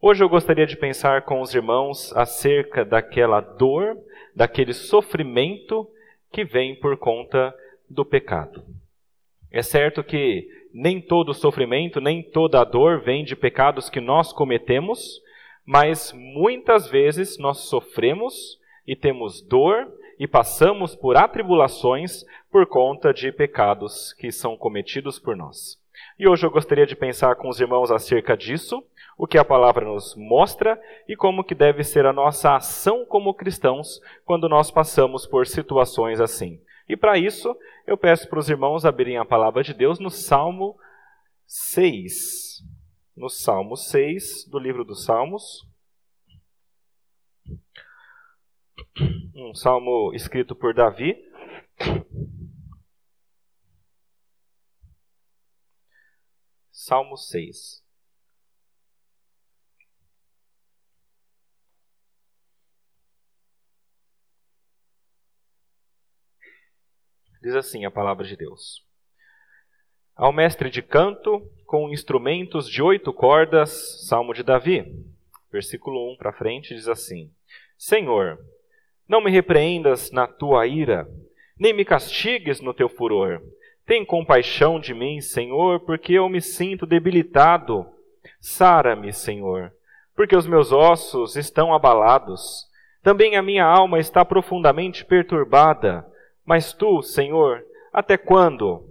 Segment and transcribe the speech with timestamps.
[0.00, 3.96] Hoje eu gostaria de pensar com os irmãos acerca daquela dor,
[4.34, 5.88] daquele sofrimento
[6.30, 7.54] que vem por conta
[7.88, 8.64] do pecado.
[9.50, 15.22] É certo que nem todo sofrimento, nem toda dor vem de pecados que nós cometemos,
[15.64, 19.86] mas muitas vezes nós sofremos e temos dor
[20.18, 25.80] e passamos por atribulações por conta de pecados que são cometidos por nós.
[26.18, 28.84] E hoje eu gostaria de pensar com os irmãos acerca disso,
[29.16, 33.34] o que a palavra nos mostra e como que deve ser a nossa ação como
[33.34, 36.60] cristãos quando nós passamos por situações assim.
[36.88, 37.56] E para isso,
[37.86, 40.76] eu peço para os irmãos abrirem a palavra de Deus no Salmo
[41.46, 42.62] 6.
[43.16, 45.66] No Salmo 6 do livro dos Salmos.
[49.34, 51.16] Um salmo escrito por Davi.
[56.70, 57.83] Salmo 6.
[67.44, 68.82] Diz assim a palavra de Deus:
[70.16, 74.90] Ao mestre de canto, com instrumentos de oito cordas, Salmo de Davi.
[75.52, 77.30] Versículo 1 para frente diz assim:
[77.76, 78.38] Senhor,
[79.06, 81.06] não me repreendas na tua ira,
[81.58, 83.42] nem me castigues no teu furor.
[83.84, 87.86] Tem compaixão de mim, Senhor, porque eu me sinto debilitado.
[88.40, 89.70] Sara-me, Senhor,
[90.16, 92.66] porque os meus ossos estão abalados.
[93.02, 96.10] Também a minha alma está profundamente perturbada.
[96.44, 98.84] Mas tu, Senhor, até quando?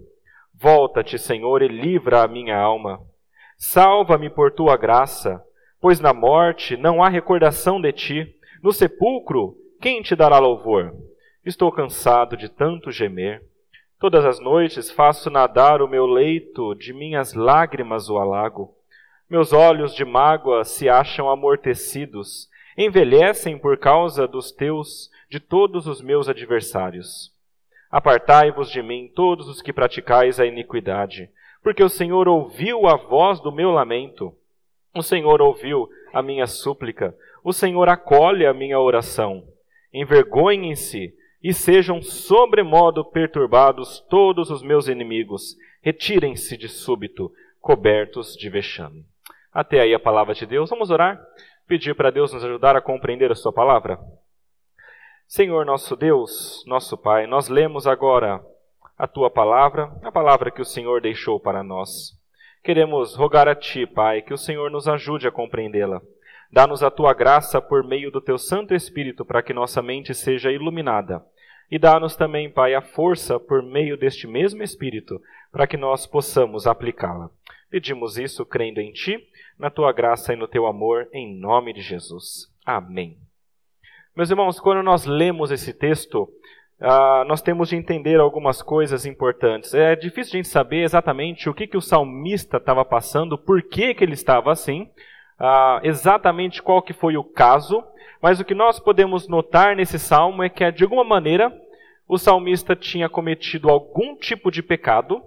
[0.53, 3.01] Volta-te, Senhor, e livra a minha alma.
[3.57, 5.43] Salva-me por tua graça,
[5.79, 8.35] pois na morte não há recordação de ti.
[8.61, 10.95] No sepulcro, quem te dará louvor?
[11.45, 13.43] Estou cansado de tanto gemer.
[13.99, 18.73] Todas as noites faço nadar o meu leito, de minhas lágrimas o alago.
[19.29, 26.01] Meus olhos de mágoa se acham amortecidos, envelhecem por causa dos teus, de todos os
[26.01, 27.32] meus adversários.
[27.93, 31.29] Apartai-vos de mim, todos os que praticais a iniquidade,
[31.61, 34.33] porque o Senhor ouviu a voz do meu lamento.
[34.95, 37.15] O Senhor ouviu a minha súplica.
[37.43, 39.43] O Senhor acolhe a minha oração.
[39.93, 45.55] Envergonhem-se e sejam sobremodo perturbados todos os meus inimigos.
[45.79, 49.05] Retirem-se de súbito, cobertos de vexame.
[49.53, 50.71] Até aí a palavra de Deus.
[50.71, 51.23] Vamos orar?
[51.67, 53.99] Pedir para Deus nos ajudar a compreender a Sua palavra?
[55.35, 58.39] Senhor nosso Deus, nosso Pai, nós lemos agora
[58.95, 62.15] a tua palavra, a palavra que o Senhor deixou para nós.
[62.63, 66.03] Queremos rogar a ti, Pai, que o Senhor nos ajude a compreendê-la.
[66.51, 70.51] Dá-nos a tua graça por meio do teu Santo Espírito para que nossa mente seja
[70.51, 71.25] iluminada.
[71.71, 75.19] E dá-nos também, Pai, a força por meio deste mesmo Espírito
[75.51, 77.31] para que nós possamos aplicá-la.
[77.71, 79.27] Pedimos isso crendo em ti,
[79.57, 82.53] na tua graça e no teu amor, em nome de Jesus.
[82.63, 83.17] Amém.
[84.15, 86.29] Meus irmãos, quando nós lemos esse texto,
[86.79, 89.73] uh, nós temos de entender algumas coisas importantes.
[89.73, 93.95] É difícil a gente saber exatamente o que, que o salmista estava passando, por que,
[93.95, 94.83] que ele estava assim,
[95.39, 97.83] uh, exatamente qual que foi o caso,
[98.21, 101.51] mas o que nós podemos notar nesse salmo é que, de alguma maneira,
[102.07, 105.23] o salmista tinha cometido algum tipo de pecado,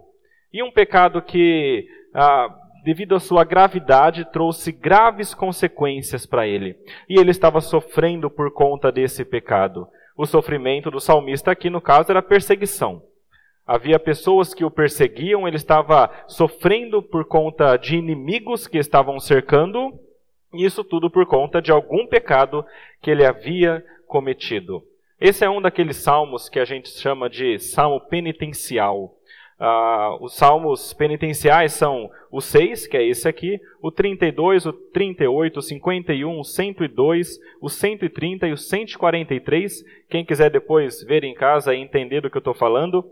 [0.52, 6.76] e um pecado que uh, devido à sua gravidade, trouxe graves consequências para ele.
[7.08, 9.88] E ele estava sofrendo por conta desse pecado.
[10.16, 13.02] O sofrimento do salmista aqui, no caso, era perseguição.
[13.66, 19.92] Havia pessoas que o perseguiam, ele estava sofrendo por conta de inimigos que estavam cercando,
[20.54, 22.64] e isso tudo por conta de algum pecado
[23.02, 24.80] que ele havia cometido.
[25.20, 29.15] Esse é um daqueles salmos que a gente chama de salmo penitencial.
[29.58, 35.58] Uh, os salmos penitenciais são o 6, que é esse aqui, o 32, o 38,
[35.58, 39.84] o 51, o 102, o 130 e o 143.
[40.10, 43.02] Quem quiser depois ver em casa e entender do que eu estou falando.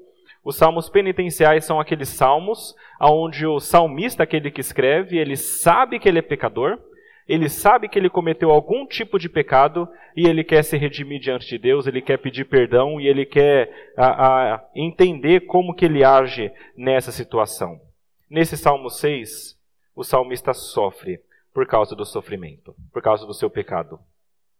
[0.45, 6.07] Os salmos penitenciais são aqueles salmos onde o salmista, aquele que escreve, ele sabe que
[6.07, 6.79] ele é pecador,
[7.27, 11.47] ele sabe que ele cometeu algum tipo de pecado e ele quer se redimir diante
[11.47, 16.05] de Deus, ele quer pedir perdão e ele quer a, a, entender como que ele
[16.05, 17.81] age nessa situação.
[18.29, 19.59] Nesse Salmo 6,
[19.97, 21.21] o salmista sofre
[21.53, 23.99] por causa do sofrimento, por causa do seu pecado.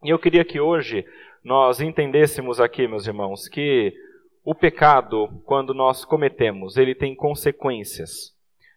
[0.03, 1.05] E eu queria que hoje
[1.43, 3.93] nós entendêssemos aqui, meus irmãos, que
[4.45, 8.35] o pecado, quando nós cometemos, ele tem consequências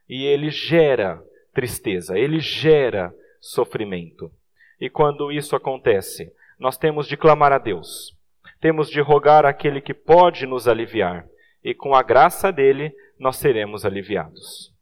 [0.09, 1.21] e ele gera
[1.53, 4.31] tristeza, ele gera sofrimento.
[4.79, 8.15] E quando isso acontece, nós temos de clamar a Deus,
[8.59, 11.25] temos de rogar aquele que pode nos aliviar,
[11.63, 14.73] e com a graça dele nós seremos aliviados.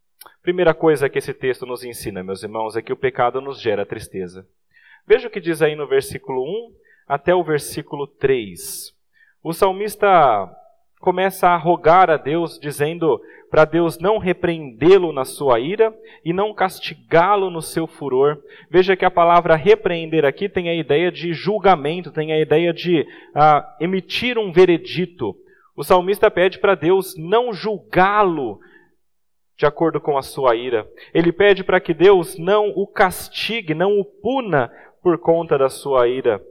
[0.42, 3.86] Primeira coisa que esse texto nos ensina, meus irmãos, é que o pecado nos gera
[3.86, 4.48] tristeza.
[5.08, 6.76] Veja o que diz aí no versículo 1
[7.08, 8.94] até o versículo 3.
[9.44, 10.08] O salmista
[11.06, 13.22] começa a rogar a Deus, dizendo
[13.52, 18.40] para Deus não repreendê-lo na sua ira e não castigá-lo no seu furor.
[18.72, 23.06] Veja que a palavra repreender aqui tem a ideia de julgamento, tem a ideia de
[23.36, 25.36] ah, emitir um veredito.
[25.78, 28.60] O salmista pede para Deus não julgá-lo
[29.56, 30.90] de acordo com a sua ira.
[31.14, 34.72] Ele pede para que Deus não o castigue, não o puna
[35.04, 36.42] por conta da sua ira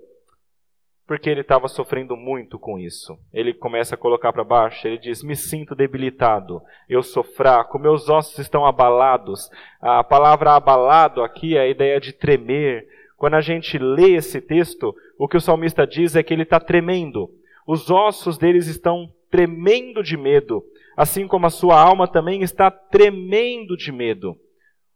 [1.07, 3.19] porque ele estava sofrendo muito com isso.
[3.33, 8.09] Ele começa a colocar para baixo, ele diz: Me sinto debilitado, eu sou fraco, meus
[8.09, 9.51] ossos estão abalados.
[9.81, 12.87] A palavra abalado aqui é a ideia de tremer.
[13.17, 16.59] Quando a gente lê esse texto, o que o salmista diz é que ele está
[16.59, 17.31] tremendo.
[17.67, 20.65] Os ossos deles estão tremendo de medo,
[20.97, 24.39] assim como a sua alma também está tremendo de medo.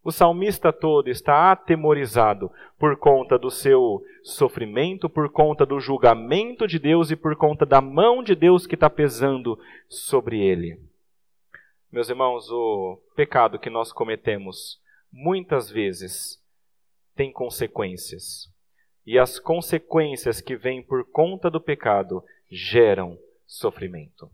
[0.09, 6.79] O salmista todo está atemorizado por conta do seu sofrimento, por conta do julgamento de
[6.79, 10.81] Deus e por conta da mão de Deus que está pesando sobre ele.
[11.93, 14.81] Meus irmãos, o pecado que nós cometemos
[15.13, 16.43] muitas vezes
[17.15, 18.51] tem consequências.
[19.05, 24.31] E as consequências que vêm por conta do pecado geram sofrimento.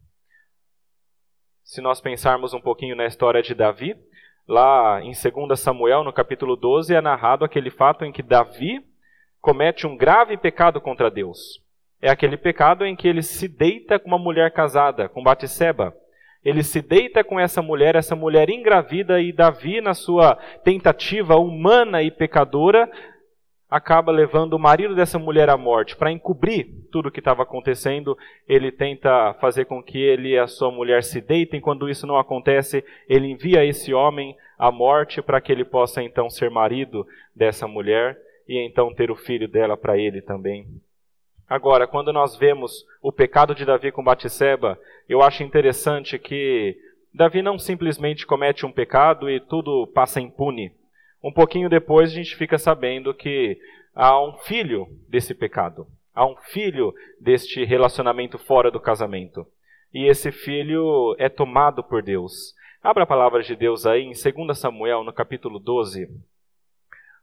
[1.64, 3.96] Se nós pensarmos um pouquinho na história de Davi,
[4.46, 8.84] Lá em 2 Samuel, no capítulo 12, é narrado aquele fato em que Davi
[9.40, 11.62] comete um grave pecado contra Deus.
[12.00, 15.94] É aquele pecado em que ele se deita com uma mulher casada, com Batseba.
[16.44, 22.02] Ele se deita com essa mulher, essa mulher engravida, e Davi, na sua tentativa humana
[22.02, 22.90] e pecadora,
[23.74, 25.96] acaba levando o marido dessa mulher à morte.
[25.96, 28.16] Para encobrir tudo o que estava acontecendo,
[28.46, 31.60] ele tenta fazer com que ele e a sua mulher se deitem.
[31.60, 36.30] Quando isso não acontece, ele envia esse homem à morte para que ele possa então
[36.30, 37.04] ser marido
[37.34, 38.16] dessa mulher
[38.48, 40.68] e então ter o filho dela para ele também.
[41.48, 44.78] Agora, quando nós vemos o pecado de Davi com Batseba,
[45.08, 46.78] eu acho interessante que
[47.12, 50.70] Davi não simplesmente comete um pecado e tudo passa impune.
[51.24, 53.58] Um pouquinho depois a gente fica sabendo que
[53.94, 55.86] há um filho desse pecado.
[56.14, 59.46] Há um filho deste relacionamento fora do casamento.
[59.90, 62.54] E esse filho é tomado por Deus.
[62.82, 66.10] Abra a palavra de Deus aí em 2 Samuel, no capítulo 12,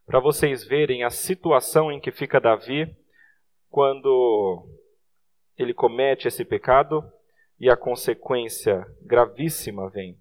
[0.08, 2.92] para vocês verem a situação em que fica Davi
[3.70, 4.66] quando
[5.56, 7.04] ele comete esse pecado
[7.60, 10.18] e a consequência gravíssima vem.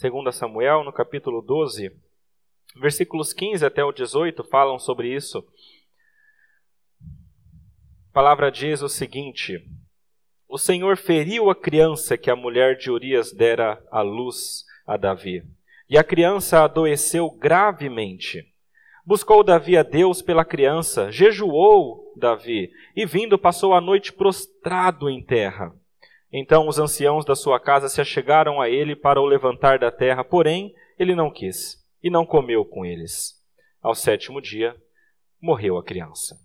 [0.00, 1.90] 2 Samuel, no capítulo 12,
[2.76, 5.44] versículos 15 até o 18 falam sobre isso.
[8.08, 9.60] A palavra diz o seguinte:
[10.48, 15.42] O Senhor feriu a criança que a mulher de Urias dera à luz a Davi,
[15.90, 18.46] e a criança adoeceu gravemente.
[19.04, 25.20] Buscou Davi a Deus pela criança, jejuou Davi, e vindo passou a noite prostrado em
[25.20, 25.74] terra.
[26.32, 30.22] Então os anciãos da sua casa se achegaram a ele para o levantar da terra,
[30.22, 33.34] porém ele não quis e não comeu com eles.
[33.80, 34.76] Ao sétimo dia,
[35.40, 36.38] morreu a criança.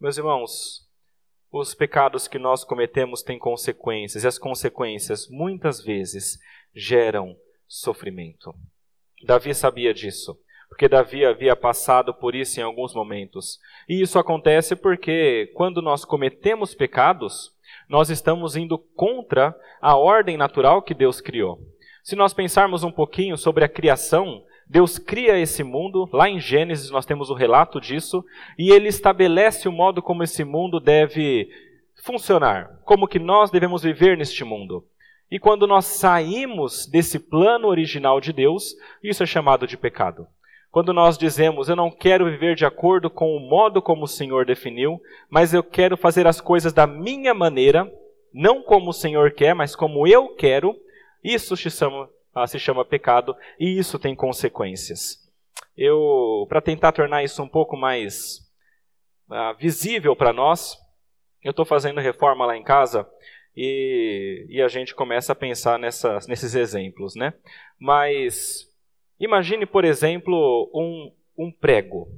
[0.00, 0.86] Meus irmãos,
[1.50, 6.38] os pecados que nós cometemos têm consequências, e as consequências muitas vezes
[6.74, 8.54] geram sofrimento.
[9.24, 10.38] Davi sabia disso,
[10.68, 13.58] porque Davi havia passado por isso em alguns momentos.
[13.88, 17.52] E isso acontece porque quando nós cometemos pecados,
[17.88, 21.58] nós estamos indo contra a ordem natural que Deus criou.
[22.02, 26.90] Se nós pensarmos um pouquinho sobre a criação, Deus cria esse mundo, lá em Gênesis
[26.90, 28.24] nós temos o relato disso,
[28.58, 31.48] e ele estabelece o modo como esse mundo deve
[32.02, 34.84] funcionar, como que nós devemos viver neste mundo.
[35.30, 40.26] E quando nós saímos desse plano original de Deus, isso é chamado de pecado.
[40.70, 44.44] Quando nós dizemos, eu não quero viver de acordo com o modo como o Senhor
[44.44, 47.90] definiu, mas eu quero fazer as coisas da minha maneira,
[48.32, 50.78] não como o Senhor quer, mas como eu quero,
[51.24, 55.26] isso se chama, ah, se chama pecado e isso tem consequências.
[55.76, 58.40] Eu, para tentar tornar isso um pouco mais
[59.30, 60.76] uh, visível para nós,
[61.42, 63.08] eu estou fazendo reforma lá em casa
[63.56, 67.32] e, e, a gente começa a pensar nessas, nesses exemplos, né?
[67.78, 68.67] Mas
[69.20, 72.08] Imagine, por exemplo, um, um prego.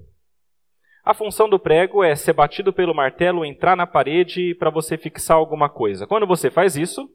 [1.03, 5.37] A função do prego é ser batido pelo martelo, entrar na parede para você fixar
[5.37, 6.07] alguma coisa.
[6.07, 7.11] Quando você faz isso,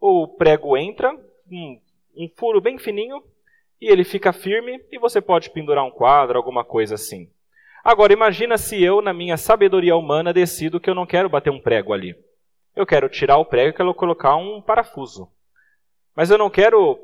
[0.00, 1.12] o prego entra,
[1.50, 1.80] um,
[2.16, 3.22] um furo bem fininho,
[3.80, 7.30] e ele fica firme e você pode pendurar um quadro, alguma coisa assim.
[7.84, 11.60] Agora imagina se eu, na minha sabedoria humana, decido que eu não quero bater um
[11.60, 12.16] prego ali.
[12.74, 15.28] Eu quero tirar o prego e quero colocar um parafuso.
[16.14, 16.98] Mas eu não quero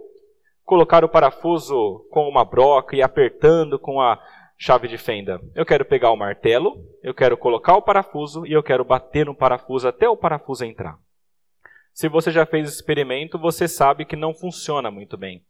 [0.65, 4.19] colocar o parafuso com uma broca e apertando com a
[4.57, 5.41] chave de fenda.
[5.55, 9.35] Eu quero pegar o martelo, eu quero colocar o parafuso e eu quero bater no
[9.35, 10.97] parafuso até o parafuso entrar.
[11.93, 15.45] Se você já fez esse experimento, você sabe que não funciona muito bem.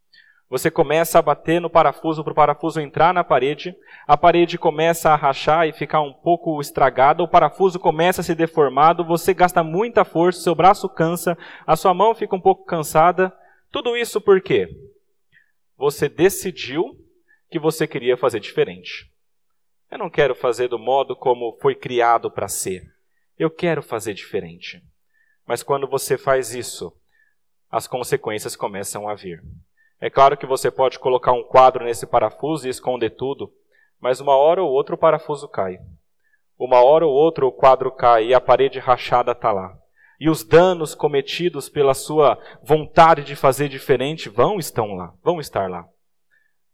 [0.50, 3.74] Você começa a bater no parafuso para o parafuso entrar na parede,
[4.06, 8.34] a parede começa a rachar e ficar um pouco estragada, o parafuso começa a se
[8.34, 13.32] deformado, você gasta muita força, seu braço cansa, a sua mão fica um pouco cansada.
[13.72, 14.68] Tudo isso por quê?
[15.76, 16.96] Você decidiu
[17.50, 19.10] que você queria fazer diferente.
[19.90, 22.82] Eu não quero fazer do modo como foi criado para ser.
[23.38, 24.82] Eu quero fazer diferente.
[25.46, 26.92] Mas quando você faz isso,
[27.70, 29.42] as consequências começam a vir.
[30.00, 33.52] É claro que você pode colocar um quadro nesse parafuso e esconder tudo,
[34.00, 35.78] mas uma hora ou outra o parafuso cai.
[36.58, 39.76] Uma hora ou outra o quadro cai e a parede rachada está lá.
[40.24, 45.68] E os danos cometidos pela sua vontade de fazer diferente vão estão lá, vão estar
[45.68, 45.86] lá.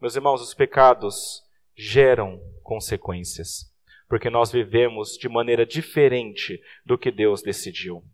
[0.00, 1.42] Meus irmãos, os pecados
[1.76, 3.64] geram consequências,
[4.08, 8.04] porque nós vivemos de maneira diferente do que Deus decidiu.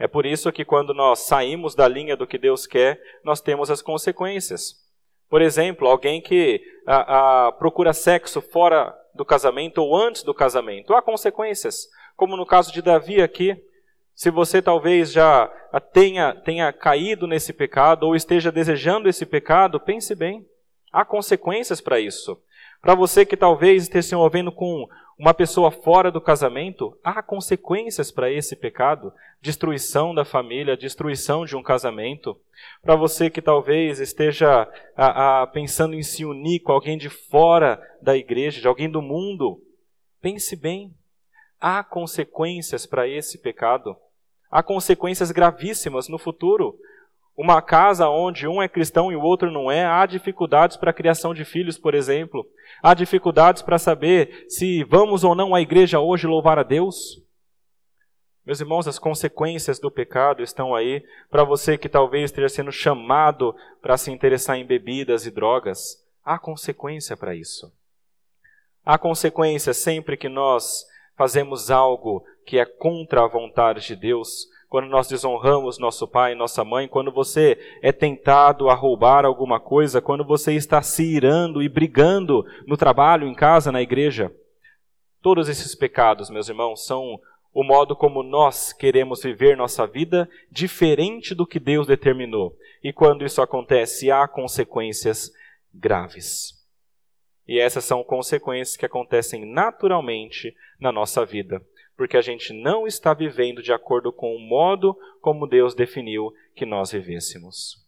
[0.00, 3.70] É por isso que quando nós saímos da linha do que Deus quer, nós temos
[3.70, 4.74] as consequências.
[5.30, 10.92] Por exemplo, alguém que a, a, procura sexo fora do casamento ou antes do casamento,
[10.92, 11.86] há consequências.
[12.16, 13.56] Como no caso de Davi aqui,
[14.14, 15.46] se você talvez já
[15.92, 20.46] tenha, tenha caído nesse pecado ou esteja desejando esse pecado, pense bem.
[20.92, 22.40] Há consequências para isso.
[22.80, 24.86] Para você que talvez esteja se envolvendo com
[25.18, 31.56] uma pessoa fora do casamento, há consequências para esse pecado, destruição da família, destruição de
[31.56, 32.38] um casamento.
[32.82, 37.80] Para você que talvez esteja a, a, pensando em se unir com alguém de fora
[38.00, 39.60] da igreja, de alguém do mundo,
[40.20, 40.92] pense bem.
[41.66, 43.96] Há consequências para esse pecado.
[44.50, 46.78] Há consequências gravíssimas no futuro.
[47.34, 50.92] Uma casa onde um é cristão e o outro não é, há dificuldades para a
[50.92, 52.46] criação de filhos, por exemplo.
[52.82, 57.24] Há dificuldades para saber se vamos ou não à igreja hoje louvar a Deus.
[58.44, 63.56] Meus irmãos, as consequências do pecado estão aí para você que talvez esteja sendo chamado
[63.80, 66.04] para se interessar em bebidas e drogas.
[66.22, 67.72] Há consequência para isso.
[68.84, 74.88] Há consequência sempre que nós fazemos algo que é contra a vontade de Deus, quando
[74.88, 80.00] nós desonramos nosso pai e nossa mãe, quando você é tentado a roubar alguma coisa,
[80.00, 84.34] quando você está se irando e brigando no trabalho, em casa, na igreja.
[85.22, 87.20] Todos esses pecados, meus irmãos, são
[87.52, 92.56] o modo como nós queremos viver nossa vida diferente do que Deus determinou.
[92.82, 95.30] E quando isso acontece, há consequências
[95.72, 96.63] graves.
[97.46, 101.60] E essas são consequências que acontecem naturalmente na nossa vida
[101.96, 106.66] porque a gente não está vivendo de acordo com o modo como Deus definiu que
[106.66, 107.84] nós vivêssemos.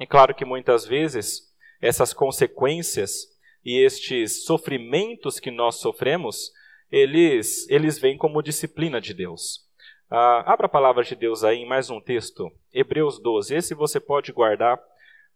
[0.00, 3.28] É claro que muitas vezes essas consequências
[3.64, 6.52] e estes sofrimentos que nós sofremos,
[6.90, 9.68] eles, eles vêm como disciplina de Deus.
[10.08, 13.54] Ah, abra a palavra de Deus aí em mais um texto, Hebreus 12.
[13.54, 14.80] Esse você pode guardar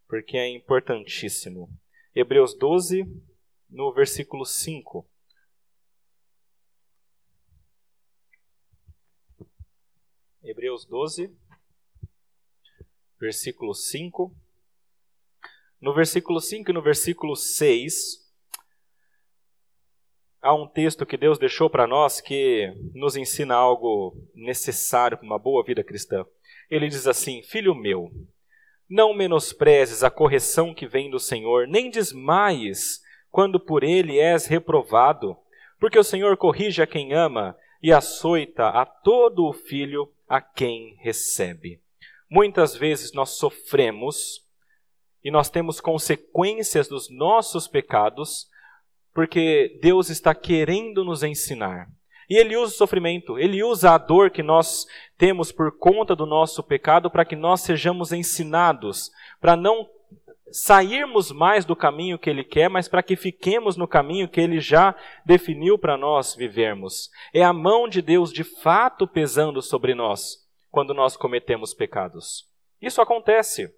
[0.07, 1.69] porque é importantíssimo.
[2.15, 3.05] Hebreus 12,
[3.75, 5.05] no versículo 5.
[10.41, 11.35] Hebreus 12,
[13.19, 14.33] versículo 5.
[15.81, 18.25] No versículo 5 e no versículo 6,
[20.41, 25.37] há um texto que Deus deixou para nós que nos ensina algo necessário para uma
[25.37, 26.25] boa vida cristã.
[26.69, 28.09] Ele diz assim: Filho meu,
[28.89, 33.03] não menosprezes a correção que vem do Senhor, nem desmaies
[33.35, 35.35] quando por ele és reprovado,
[35.77, 40.95] porque o Senhor corrige a quem ama e açoita a todo o filho a quem
[41.01, 41.81] recebe.
[42.29, 44.41] Muitas vezes nós sofremos
[45.21, 48.47] e nós temos consequências dos nossos pecados,
[49.13, 51.89] porque Deus está querendo nos ensinar.
[52.29, 54.85] E Ele usa o sofrimento, Ele usa a dor que nós
[55.17, 59.11] temos por conta do nosso pecado para que nós sejamos ensinados,
[59.41, 59.85] para não
[60.51, 64.59] sairmos mais do caminho que Ele quer, mas para que fiquemos no caminho que Ele
[64.59, 67.09] já definiu para nós vivermos.
[67.33, 72.49] É a mão de Deus de fato pesando sobre nós quando nós cometemos pecados.
[72.81, 73.73] Isso acontece.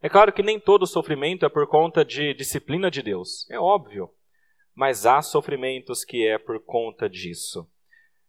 [0.00, 4.08] É claro que nem todo sofrimento é por conta de disciplina de Deus, é óbvio.
[4.74, 7.68] Mas há sofrimentos que é por conta disso.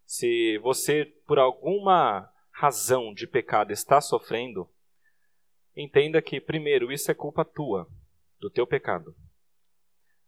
[0.03, 4.67] Se você, por alguma razão de pecado, está sofrendo,
[5.75, 7.88] entenda que, primeiro, isso é culpa tua,
[8.39, 9.15] do teu pecado.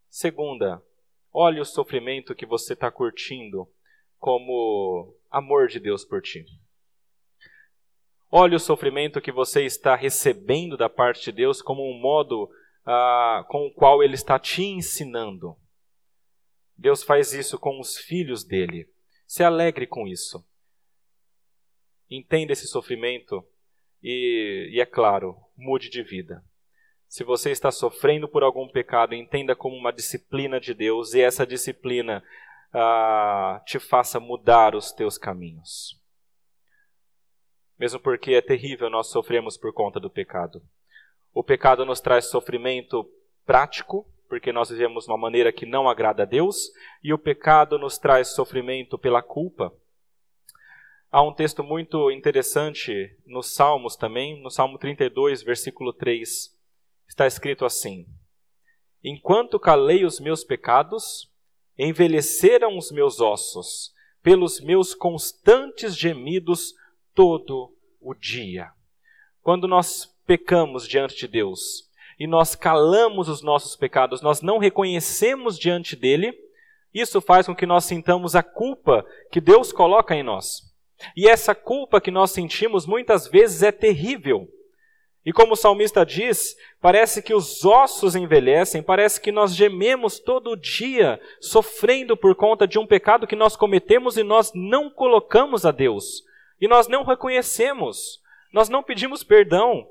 [0.10, 0.84] Segunda,
[1.32, 3.68] olhe o sofrimento que você está curtindo
[4.18, 6.46] como amor de Deus por ti.
[8.30, 12.50] Olhe o sofrimento que você está recebendo da parte de Deus como um modo
[12.86, 15.58] ah, com o qual Ele está te ensinando.
[16.78, 18.90] Deus faz isso com os filhos dele.
[19.28, 20.46] Se alegre com isso.
[22.10, 23.46] Entenda esse sofrimento
[24.02, 26.44] e, e, é claro, mude de vida.
[27.08, 31.46] Se você está sofrendo por algum pecado, entenda como uma disciplina de Deus e essa
[31.46, 32.24] disciplina
[32.74, 36.00] ah, te faça mudar os teus caminhos.
[37.78, 40.62] Mesmo porque é terrível nós sofremos por conta do pecado.
[41.34, 43.10] O pecado nos traz sofrimento
[43.46, 46.72] prático, porque nós vivemos de uma maneira que não agrada a Deus,
[47.04, 49.74] e o pecado nos traz sofrimento pela culpa.
[51.14, 56.58] Há um texto muito interessante nos Salmos também, no Salmo 32, versículo 3.
[57.06, 58.06] Está escrito assim:
[59.04, 61.30] Enquanto calei os meus pecados,
[61.78, 66.74] envelheceram os meus ossos, pelos meus constantes gemidos
[67.14, 68.72] todo o dia.
[69.42, 75.60] Quando nós pecamos diante de Deus, e nós calamos os nossos pecados, nós não reconhecemos
[75.60, 76.34] diante dele,
[76.94, 80.71] isso faz com que nós sintamos a culpa que Deus coloca em nós.
[81.16, 84.48] E essa culpa que nós sentimos muitas vezes é terrível.
[85.24, 90.56] E como o salmista diz, parece que os ossos envelhecem, parece que nós gememos todo
[90.56, 95.72] dia, sofrendo por conta de um pecado que nós cometemos e nós não colocamos a
[95.72, 96.24] Deus.
[96.60, 98.20] E nós não reconhecemos,
[98.52, 99.88] nós não pedimos perdão,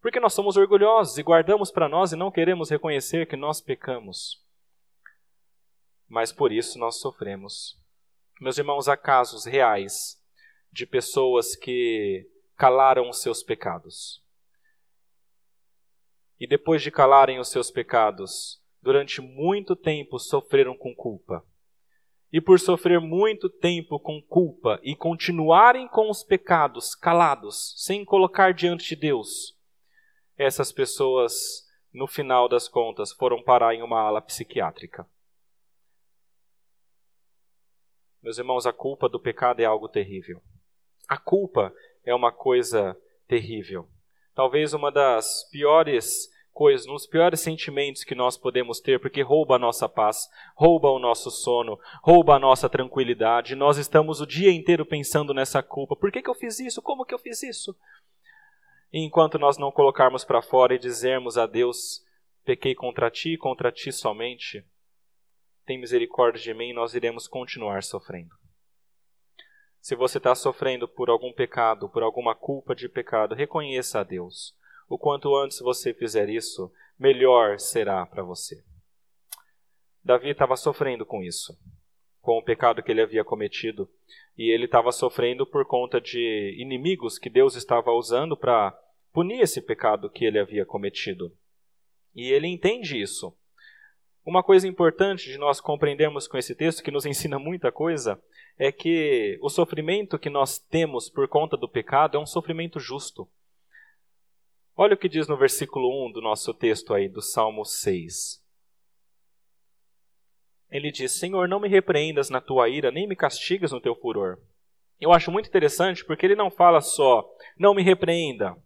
[0.00, 4.40] porque nós somos orgulhosos e guardamos para nós e não queremos reconhecer que nós pecamos.
[6.08, 7.83] Mas por isso nós sofremos.
[8.44, 10.22] Meus irmãos, há casos reais
[10.70, 14.22] de pessoas que calaram os seus pecados.
[16.38, 21.42] E depois de calarem os seus pecados, durante muito tempo sofreram com culpa.
[22.30, 28.52] E por sofrer muito tempo com culpa e continuarem com os pecados calados, sem colocar
[28.52, 29.58] diante de Deus,
[30.36, 35.08] essas pessoas, no final das contas, foram parar em uma ala psiquiátrica.
[38.24, 40.40] Meus irmãos, a culpa do pecado é algo terrível.
[41.06, 41.70] A culpa
[42.02, 42.96] é uma coisa
[43.28, 43.86] terrível.
[44.34, 49.56] Talvez uma das piores coisas, um dos piores sentimentos que nós podemos ter, porque rouba
[49.56, 53.54] a nossa paz, rouba o nosso sono, rouba a nossa tranquilidade.
[53.54, 55.94] Nós estamos o dia inteiro pensando nessa culpa.
[55.94, 56.80] Por que, que eu fiz isso?
[56.80, 57.76] Como que eu fiz isso?
[58.90, 62.02] E enquanto nós não colocarmos para fora e dizermos a Deus:
[62.42, 64.64] pequei contra ti e contra ti somente,
[65.64, 68.34] tem misericórdia de mim, nós iremos continuar sofrendo.
[69.80, 74.56] Se você está sofrendo por algum pecado, por alguma culpa de pecado, reconheça a Deus.
[74.88, 78.62] O quanto antes você fizer isso, melhor será para você.
[80.02, 81.58] Davi estava sofrendo com isso,
[82.20, 83.88] com o pecado que ele havia cometido,
[84.36, 88.78] e ele estava sofrendo por conta de inimigos que Deus estava usando para
[89.12, 91.34] punir esse pecado que ele havia cometido.
[92.14, 93.36] E ele entende isso.
[94.24, 98.18] Uma coisa importante de nós compreendermos com esse texto, que nos ensina muita coisa,
[98.58, 103.28] é que o sofrimento que nós temos por conta do pecado é um sofrimento justo.
[104.74, 108.42] Olha o que diz no versículo 1 do nosso texto aí, do Salmo 6.
[110.70, 114.38] Ele diz: Senhor, não me repreendas na tua ira, nem me castigues no teu furor.
[115.00, 118.56] Eu acho muito interessante porque ele não fala só, não me repreenda,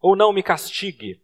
[0.00, 1.22] ou não me castigue.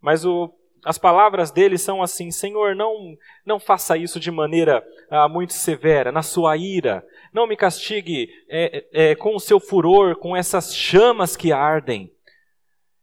[0.00, 0.52] Mas o,
[0.84, 6.10] as palavras dele são assim: Senhor, não, não faça isso de maneira ah, muito severa,
[6.10, 7.04] na sua ira.
[7.32, 12.10] Não me castigue é, é, com o seu furor, com essas chamas que ardem.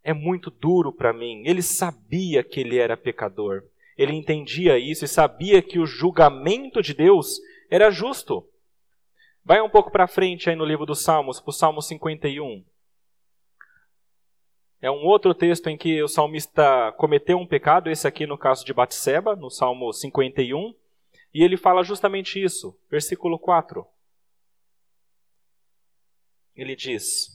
[0.03, 1.43] É muito duro para mim.
[1.45, 3.63] Ele sabia que ele era pecador.
[3.97, 8.47] Ele entendia isso e sabia que o julgamento de Deus era justo.
[9.43, 12.63] Vai um pouco para frente aí no livro dos Salmos, para o Salmo 51.
[14.79, 18.63] É um outro texto em que o salmista cometeu um pecado, esse aqui no caso
[18.63, 20.75] de Batseba, no Salmo 51,
[21.33, 23.85] e ele fala justamente isso, versículo 4.
[26.55, 27.27] Ele diz: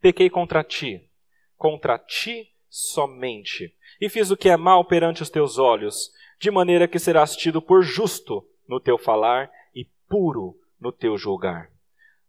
[0.00, 1.08] Pequei contra ti,
[1.56, 6.88] contra ti somente, e fiz o que é mal perante os teus olhos, de maneira
[6.88, 11.70] que serás tido por justo no teu falar e puro no teu julgar.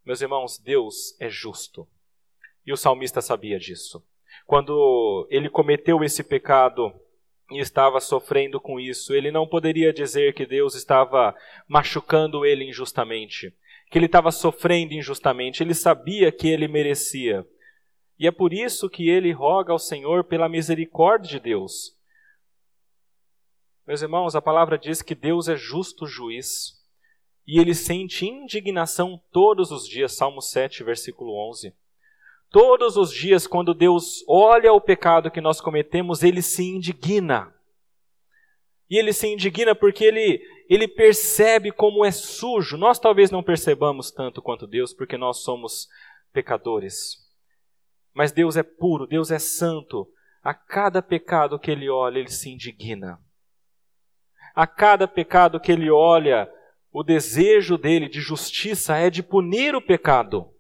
[0.06, 1.88] Meus irmãos, Deus é justo.
[2.64, 4.04] E o salmista sabia disso
[4.52, 6.94] quando ele cometeu esse pecado
[7.50, 11.34] e estava sofrendo com isso, ele não poderia dizer que Deus estava
[11.70, 13.56] machucando ele injustamente,
[13.90, 17.48] que ele estava sofrendo injustamente, ele sabia que ele merecia.
[18.20, 21.98] E é por isso que ele roga ao Senhor pela misericórdia de Deus.
[23.88, 26.78] Meus irmãos, a palavra diz que Deus é justo juiz.
[27.48, 31.74] E ele sente indignação todos os dias, Salmo 7, versículo 11.
[32.52, 37.56] Todos os dias, quando Deus olha o pecado que nós cometemos, ele se indigna.
[38.90, 42.76] E ele se indigna porque ele, ele percebe como é sujo.
[42.76, 45.88] Nós talvez não percebamos tanto quanto Deus, porque nós somos
[46.34, 47.26] pecadores.
[48.14, 50.06] Mas Deus é puro, Deus é santo.
[50.44, 53.18] A cada pecado que ele olha, ele se indigna.
[54.54, 56.52] A cada pecado que ele olha,
[56.92, 60.51] o desejo dele de justiça é de punir o pecado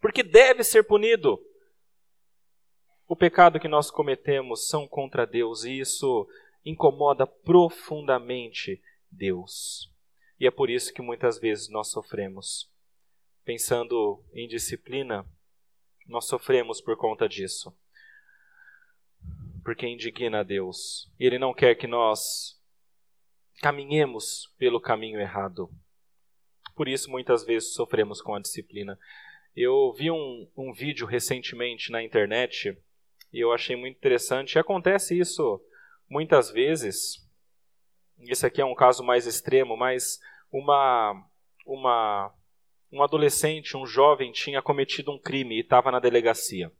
[0.00, 1.38] porque deve ser punido.
[3.08, 6.28] O pecado que nós cometemos são contra Deus e isso
[6.64, 9.90] incomoda profundamente Deus.
[10.38, 12.70] E é por isso que muitas vezes nós sofremos.
[13.44, 15.24] Pensando em disciplina,
[16.06, 17.72] nós sofremos por conta disso.
[19.64, 21.10] Porque indigna a Deus.
[21.18, 22.60] E Ele não quer que nós
[23.60, 25.70] caminhemos pelo caminho errado.
[26.74, 28.98] Por isso, muitas vezes sofremos com a disciplina.
[29.56, 32.76] Eu vi um, um vídeo recentemente na internet
[33.32, 34.56] e eu achei muito interessante.
[34.56, 35.58] E acontece isso
[36.06, 37.26] muitas vezes.
[38.20, 40.20] Esse aqui é um caso mais extremo, mas
[40.52, 41.26] uma,
[41.64, 42.34] uma,
[42.92, 46.70] um adolescente, um jovem, tinha cometido um crime e estava na delegacia.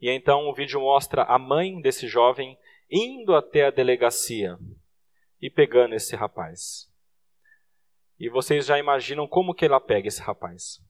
[0.00, 2.58] E então o vídeo mostra a mãe desse jovem
[2.90, 4.58] indo até a delegacia
[5.40, 6.90] e pegando esse rapaz.
[8.18, 10.80] E vocês já imaginam como que ela pega esse rapaz.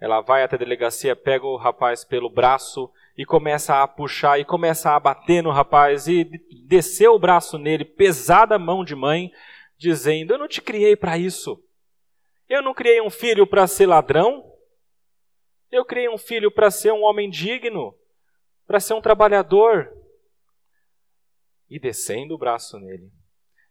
[0.00, 4.46] Ela vai até a delegacia, pega o rapaz pelo braço e começa a puxar e
[4.46, 6.24] começa a bater no rapaz e
[6.66, 9.30] desceu o braço nele, pesada mão de mãe,
[9.76, 11.62] dizendo: Eu não te criei para isso.
[12.48, 14.50] Eu não criei um filho para ser ladrão.
[15.70, 17.94] Eu criei um filho para ser um homem digno,
[18.66, 19.92] para ser um trabalhador.
[21.68, 23.12] E descendo o braço nele.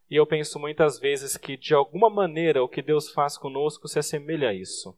[0.09, 3.99] E eu penso muitas vezes que, de alguma maneira, o que Deus faz conosco se
[3.99, 4.97] assemelha a isso.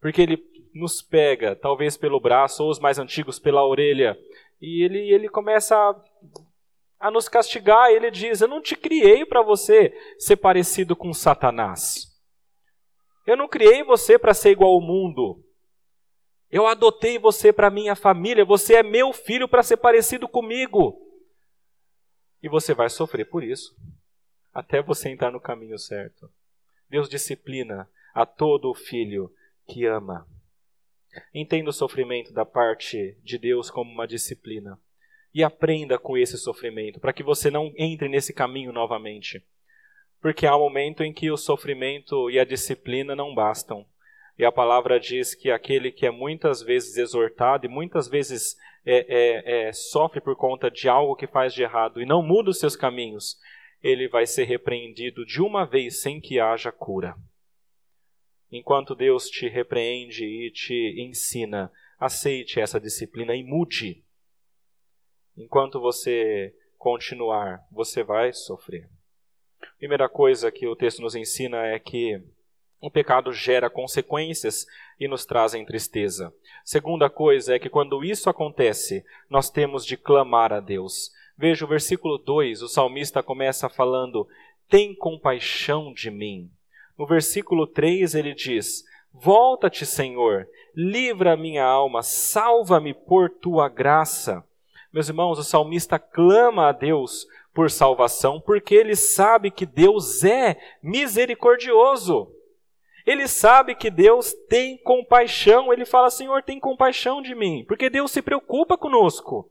[0.00, 0.42] Porque ele
[0.74, 4.16] nos pega, talvez pelo braço, ou os mais antigos pela orelha,
[4.60, 6.00] e ele, ele começa a,
[6.98, 7.90] a nos castigar.
[7.90, 12.06] Ele diz: Eu não te criei para você ser parecido com Satanás.
[13.26, 15.44] Eu não criei você para ser igual ao mundo.
[16.50, 18.44] Eu adotei você para minha família.
[18.44, 20.98] Você é meu filho para ser parecido comigo.
[22.42, 23.76] E você vai sofrer por isso,
[24.54, 26.30] até você entrar no caminho certo.
[26.88, 29.30] Deus disciplina a todo filho
[29.68, 30.26] que ama.
[31.34, 34.78] Entenda o sofrimento da parte de Deus como uma disciplina
[35.34, 39.44] e aprenda com esse sofrimento para que você não entre nesse caminho novamente.
[40.20, 43.86] Porque há um momento em que o sofrimento e a disciplina não bastam.
[44.38, 49.06] E a palavra diz que aquele que é muitas vezes exortado e muitas vezes é,
[49.08, 52.58] é, é, sofre por conta de algo que faz de errado e não muda os
[52.58, 53.36] seus caminhos,
[53.82, 57.14] ele vai ser repreendido de uma vez sem que haja cura.
[58.50, 64.02] Enquanto Deus te repreende e te ensina, aceite essa disciplina e mude.
[65.36, 68.88] Enquanto você continuar, você vai sofrer.
[69.78, 72.22] Primeira coisa que o texto nos ensina é que
[72.80, 74.64] o pecado gera consequências
[74.98, 76.32] e nos trazem tristeza.
[76.64, 81.10] Segunda coisa é que quando isso acontece, nós temos de clamar a Deus.
[81.36, 84.28] Veja o versículo 2, o salmista começa falando:
[84.68, 86.50] Tem compaixão de mim.
[86.98, 94.44] No versículo 3 ele diz: Volta-te, Senhor, livra a minha alma, salva-me por tua graça.
[94.92, 100.56] Meus irmãos, o salmista clama a Deus por salvação porque ele sabe que Deus é
[100.82, 102.32] misericordioso.
[103.06, 105.72] Ele sabe que Deus tem compaixão.
[105.72, 109.50] Ele fala: Senhor, tem compaixão de mim, porque Deus se preocupa conosco.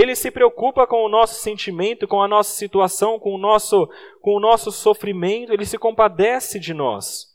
[0.00, 3.86] Ele se preocupa com o nosso sentimento, com a nossa situação, com o nosso,
[4.22, 7.26] com o nosso sofrimento, ele se compadece de nós.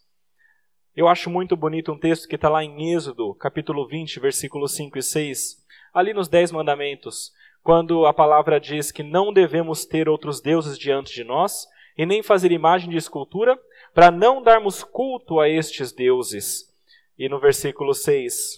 [0.95, 4.97] Eu acho muito bonito um texto que está lá em Êxodo, capítulo 20, versículos 5
[4.97, 10.41] e 6, ali nos Dez Mandamentos, quando a palavra diz que não devemos ter outros
[10.41, 13.59] deuses diante de nós, e nem fazer imagem de escultura,
[13.93, 16.73] para não darmos culto a estes deuses.
[17.15, 18.57] E no versículo 6,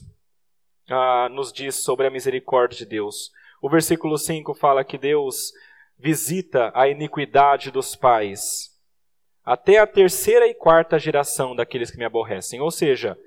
[0.90, 3.36] ah, nos diz sobre a misericórdia de Deus.
[3.62, 5.52] O versículo 5 fala que Deus
[5.98, 8.76] visita a iniquidade dos pais
[9.44, 12.62] até a terceira e quarta geração daqueles que me aborrecem.
[12.62, 13.18] Ou seja,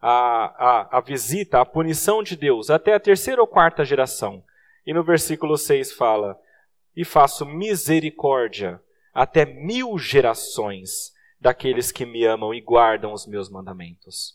[0.00, 4.44] a, a, a visita, a punição de Deus até a terceira ou quarta geração.
[4.86, 6.38] E no versículo 6 fala:
[6.94, 8.80] E faço misericórdia
[9.12, 14.34] até mil gerações daqueles que me amam e guardam os meus mandamentos.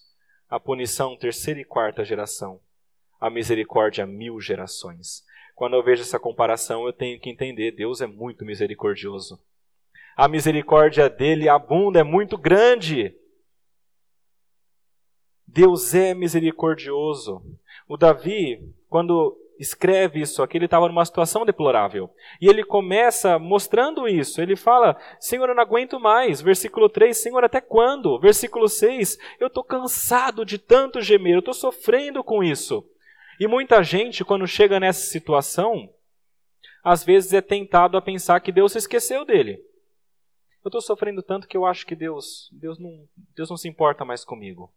[0.49, 2.59] A punição, terceira e quarta geração
[3.23, 5.23] a misericórdia a mil gerações.
[5.55, 9.39] Quando eu vejo essa comparação, eu tenho que entender: Deus é muito misericordioso.
[10.13, 13.15] A misericórdia dele abunda, é muito grande.
[15.47, 17.41] Deus é misericordioso.
[17.87, 18.59] O Davi,
[18.89, 22.09] quando escreve isso aqui, ele estava numa situação deplorável.
[22.41, 24.41] E ele começa mostrando isso.
[24.41, 26.41] Ele fala: Senhor, eu não aguento mais.
[26.41, 28.19] Versículo 3: Senhor, até quando?
[28.19, 32.85] Versículo 6: Eu estou cansado de tanto gemer, eu estou sofrendo com isso.
[33.39, 35.93] E muita gente, quando chega nessa situação,
[36.83, 39.63] às vezes é tentado a pensar que Deus se esqueceu dele.
[40.63, 44.05] Eu estou sofrendo tanto que eu acho que Deus, Deus não, Deus não se importa
[44.05, 44.73] mais comigo.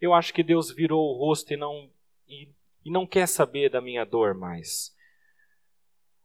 [0.00, 1.90] Eu acho que Deus virou o rosto e não
[2.28, 2.48] e
[2.84, 4.94] e não quer saber da minha dor mais.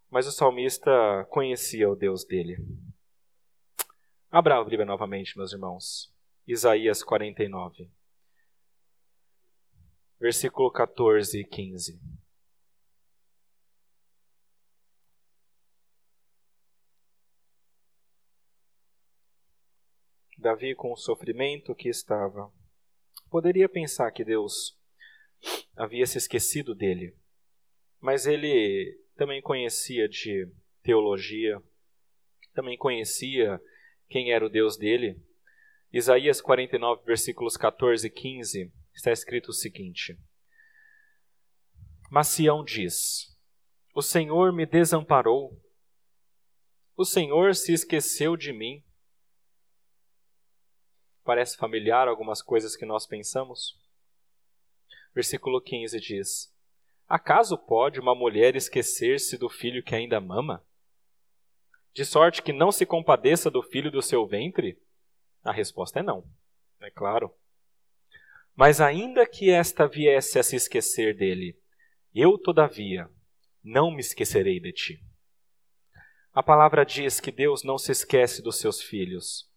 [0.10, 0.92] Mas o salmista
[1.30, 2.58] conhecia o Deus dele.
[4.32, 6.12] Abra a Bíblia novamente, meus irmãos.
[6.48, 7.90] Isaías 49,
[10.20, 12.00] versículo 14 e 15.
[20.38, 22.52] Davi, com o sofrimento que estava,
[23.30, 24.78] poderia pensar que Deus
[25.76, 27.16] havia se esquecido dele.
[28.00, 30.48] Mas ele também conhecia de
[30.84, 31.62] teologia,
[32.54, 33.60] também conhecia
[34.08, 35.20] quem era o Deus dele.
[35.92, 40.18] Isaías 49, versículos 14 e 15, está escrito o seguinte:
[42.10, 43.38] Mas Sião diz:
[43.94, 45.62] O Senhor me desamparou,
[46.96, 48.84] o Senhor se esqueceu de mim.
[51.24, 53.80] Parece familiar algumas coisas que nós pensamos?
[55.14, 56.54] Versículo 15 diz:
[57.08, 60.66] Acaso pode uma mulher esquecer-se do filho que ainda mama?
[61.94, 64.82] De sorte que não se compadeça do filho do seu ventre?
[65.44, 66.28] A resposta é não,
[66.80, 67.34] é claro.
[68.58, 71.58] Mas ainda que esta viesse a se esquecer dele,
[72.14, 73.10] eu, todavia,
[73.64, 75.00] não me esquecerei de ti.
[76.34, 79.50] A palavra diz que Deus não se esquece dos seus filhos.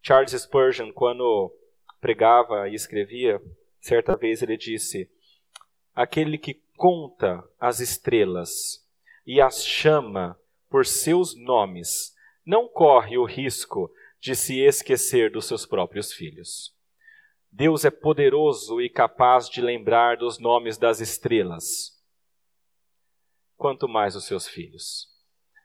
[0.00, 1.52] Charles Spurgeon, quando
[2.00, 3.40] pregava e escrevia,
[3.84, 5.10] Certa vez ele disse:
[5.94, 8.82] Aquele que conta as estrelas
[9.26, 10.40] e as chama
[10.70, 12.14] por seus nomes
[12.46, 16.73] não corre o risco de se esquecer dos seus próprios filhos.
[17.56, 21.92] Deus é poderoso e capaz de lembrar dos nomes das estrelas,
[23.56, 25.06] quanto mais os seus filhos.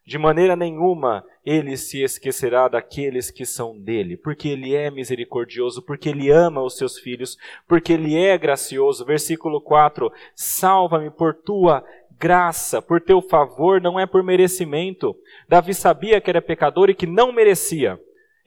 [0.06, 6.10] De maneira nenhuma ele se esquecerá daqueles que são dele, porque ele é misericordioso, porque
[6.10, 7.36] ele ama os seus filhos,
[7.68, 9.04] porque ele é gracioso.
[9.04, 11.84] Versículo 4: Salva-me por tua
[12.20, 15.16] graça, por teu favor, não é por merecimento.
[15.48, 18.00] Davi sabia que era pecador e que não merecia.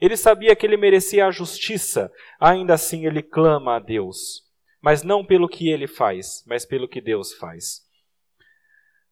[0.03, 4.43] Ele sabia que ele merecia a justiça, ainda assim ele clama a Deus,
[4.81, 7.87] mas não pelo que ele faz, mas pelo que Deus faz.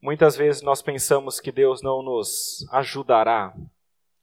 [0.02, 3.54] Muitas vezes nós pensamos que Deus não nos ajudará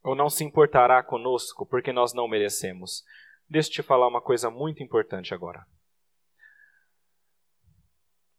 [0.04, 3.02] ou não se importará conosco porque nós não merecemos.
[3.48, 5.64] Deixa eu te falar uma coisa muito importante agora.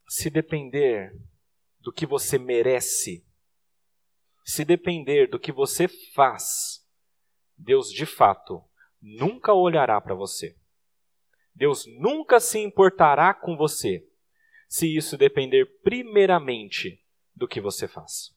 [0.07, 1.11] Se depender
[1.79, 3.25] do que você merece,
[4.45, 6.78] se depender do que você faz,
[7.59, 8.63] Deus de fato
[9.01, 10.55] nunca olhará para você.
[11.53, 14.07] Deus nunca se importará com você
[14.69, 17.03] se isso depender primeiramente
[17.35, 18.33] do que você faz.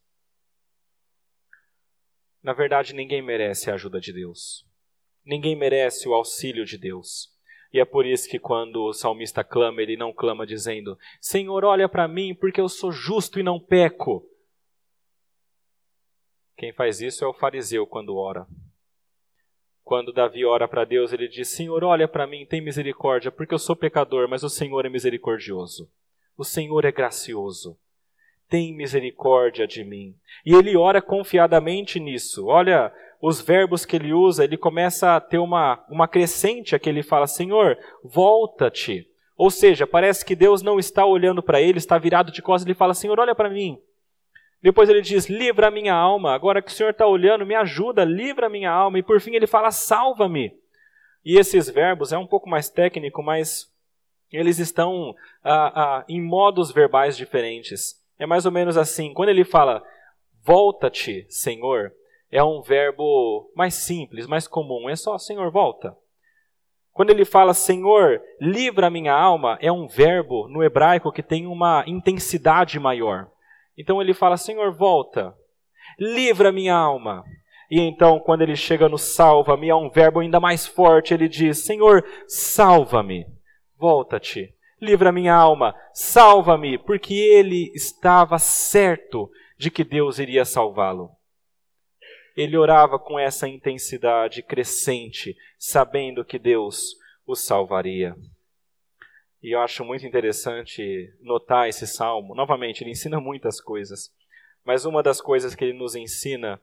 [2.42, 4.66] Na verdade, ninguém merece a ajuda de Deus.
[5.24, 7.30] Ninguém merece o auxílio de Deus.
[7.72, 11.88] E é por isso que quando o salmista clama, ele não clama dizendo: Senhor, olha
[11.88, 14.28] para mim, porque eu sou justo e não peco.
[16.56, 18.46] Quem faz isso é o fariseu quando ora.
[19.84, 23.58] Quando Davi ora para Deus, ele diz: Senhor, olha para mim, tem misericórdia, porque eu
[23.58, 25.88] sou pecador, mas o Senhor é misericordioso.
[26.36, 27.76] O Senhor é gracioso
[28.52, 30.14] tem misericórdia de mim.
[30.44, 32.48] E ele ora confiadamente nisso.
[32.48, 37.02] Olha os verbos que ele usa, ele começa a ter uma, uma crescente aqui, ele
[37.02, 39.08] fala, Senhor, volta-te.
[39.38, 42.74] Ou seja, parece que Deus não está olhando para ele, está virado de costas, ele
[42.74, 43.78] fala, Senhor, olha para mim.
[44.62, 46.32] Depois ele diz, livra a minha alma.
[46.32, 48.98] Agora que o Senhor está olhando, me ajuda, livra a minha alma.
[48.98, 50.56] E por fim ele fala, salva-me.
[51.24, 53.72] E esses verbos é um pouco mais técnico, mas
[54.30, 58.00] eles estão ah, ah, em modos verbais diferentes.
[58.18, 59.12] É mais ou menos assim.
[59.12, 59.82] Quando ele fala
[60.44, 61.92] volta-te, Senhor,
[62.30, 64.88] é um verbo mais simples, mais comum.
[64.88, 65.96] É só Senhor, volta.
[66.92, 71.46] Quando ele fala Senhor, livra a minha alma, é um verbo no hebraico que tem
[71.46, 73.31] uma intensidade maior.
[73.76, 75.34] Então ele fala Senhor, volta.
[75.98, 77.24] Livra minha alma.
[77.70, 81.14] E então, quando ele chega no salva-me, é um verbo ainda mais forte.
[81.14, 83.26] Ele diz: Senhor, salva-me.
[83.78, 91.10] Volta-te livra minha alma, salva-me, porque ele estava certo de que Deus iria salvá-lo.
[92.36, 98.16] Ele orava com essa intensidade crescente, sabendo que Deus o salvaria.
[99.42, 102.34] E eu acho muito interessante notar esse salmo.
[102.34, 104.12] Novamente, ele ensina muitas coisas.
[104.64, 106.60] Mas uma das coisas que ele nos ensina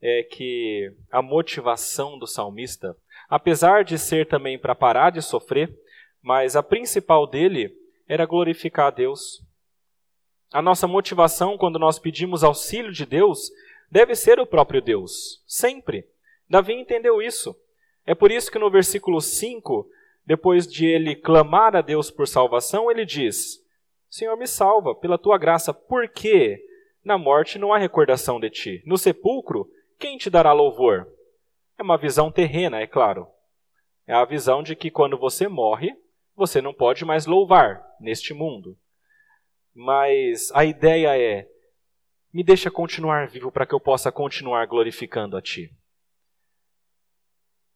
[0.00, 2.94] é que a motivação do salmista,
[3.28, 5.74] apesar de ser também para parar de sofrer,
[6.22, 7.74] mas a principal dele
[8.06, 9.42] era glorificar a Deus.
[10.52, 13.50] A nossa motivação quando nós pedimos auxílio de Deus
[13.90, 16.06] deve ser o próprio Deus, sempre.
[16.48, 17.56] Davi entendeu isso.
[18.06, 19.90] É por isso que no versículo 5,
[20.28, 23.64] depois de ele clamar a Deus por salvação, ele diz:
[24.10, 26.62] Senhor, me salva pela tua graça, porque
[27.02, 28.82] na morte não há recordação de ti.
[28.84, 29.66] No sepulcro,
[29.98, 31.10] quem te dará louvor?
[31.78, 33.26] É uma visão terrena, é claro.
[34.06, 35.96] É a visão de que quando você morre,
[36.36, 38.76] você não pode mais louvar neste mundo.
[39.74, 41.48] Mas a ideia é:
[42.30, 45.70] me deixa continuar vivo para que eu possa continuar glorificando a Ti.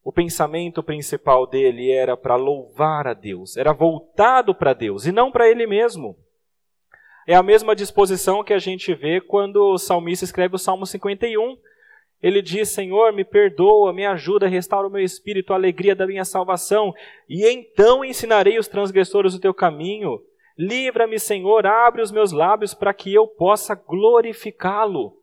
[0.04, 5.30] O pensamento principal dele era para louvar a Deus, era voltado para Deus e não
[5.30, 6.16] para ele mesmo.
[7.26, 11.56] É a mesma disposição que a gente vê quando o salmista escreve o Salmo 51.
[12.20, 16.24] Ele diz: Senhor, me perdoa, me ajuda, restaura o meu espírito, a alegria da minha
[16.24, 16.92] salvação,
[17.28, 20.20] e então ensinarei os transgressores o teu caminho.
[20.58, 25.16] Livra-me, Senhor, abre os meus lábios para que eu possa glorificá-lo.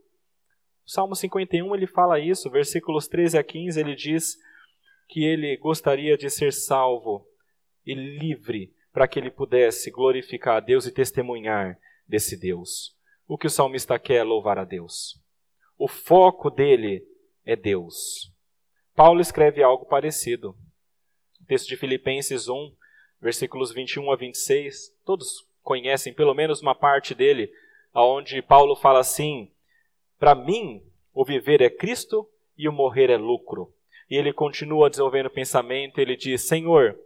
[0.86, 4.38] O Salmo 51 ele fala isso, versículos 13 a 15, ele diz:
[5.10, 7.28] que ele gostaria de ser salvo
[7.84, 12.96] e livre para que ele pudesse glorificar a Deus e testemunhar desse Deus.
[13.28, 15.20] O que o salmista quer é louvar a Deus.
[15.78, 17.04] O foco dele
[17.44, 18.32] é Deus.
[18.96, 20.56] Paulo escreve algo parecido.
[21.42, 22.76] O texto de Filipenses 1,
[23.20, 27.52] versículos 21 a 26, todos conhecem pelo menos uma parte dele,
[27.94, 29.52] aonde Paulo fala assim:
[30.20, 33.74] Para mim, o viver é Cristo e o morrer é lucro.
[34.10, 36.98] E ele continua desenvolvendo o pensamento, ele diz: Senhor,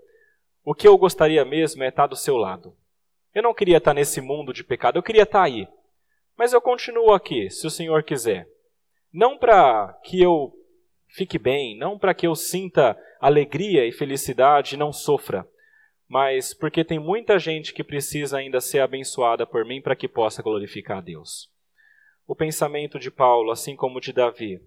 [0.63, 2.76] o que eu gostaria mesmo é estar do seu lado.
[3.34, 5.68] Eu não queria estar nesse mundo de pecado, eu queria estar aí.
[6.38, 8.48] Mas eu continuo aqui, se o Senhor quiser.
[9.12, 10.54] Não para que eu
[11.08, 15.48] fique bem, não para que eu sinta alegria e felicidade e não sofra,
[16.08, 20.42] mas porque tem muita gente que precisa ainda ser abençoada por mim para que possa
[20.42, 21.50] glorificar a Deus.
[22.26, 24.60] O pensamento de Paulo, assim como de Davi,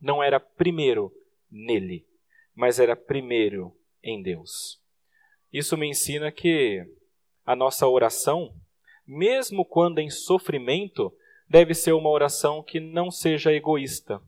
[0.00, 1.12] não era primeiro
[1.50, 2.06] nele,
[2.54, 4.80] mas era primeiro em Deus.
[5.52, 6.84] Isso me ensina que
[7.44, 8.54] a nossa oração,
[9.06, 11.12] mesmo quando em sofrimento,
[11.48, 14.20] deve ser uma oração que não seja egoísta.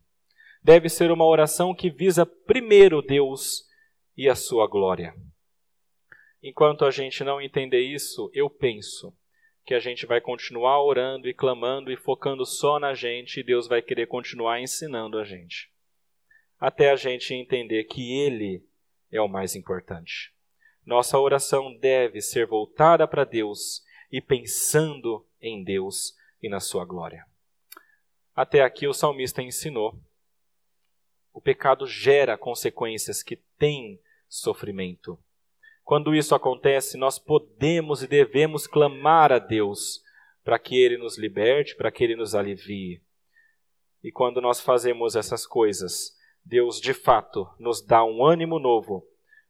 [0.62, 3.64] Deve ser uma oração que visa primeiro Deus
[4.16, 5.14] e a sua glória.
[6.42, 9.16] Enquanto a gente não entender isso, eu penso
[9.64, 13.68] que a gente vai continuar orando e clamando e focando só na gente e Deus
[13.68, 15.71] vai querer continuar ensinando a gente
[16.62, 18.64] até a gente entender que Ele
[19.10, 20.32] é o mais importante.
[20.86, 27.26] Nossa oração deve ser voltada para Deus e pensando em Deus e na Sua glória.
[28.32, 30.00] Até aqui o salmista ensinou.
[31.32, 35.18] O pecado gera consequências que têm sofrimento.
[35.82, 40.00] Quando isso acontece, nós podemos e devemos clamar a Deus
[40.44, 43.02] para que Ele nos liberte, para que Ele nos alivie.
[44.00, 49.06] E quando nós fazemos essas coisas, Deus de fato nos dá um ânimo novo